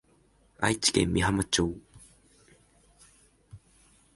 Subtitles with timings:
[0.57, 1.77] 愛知県美浜町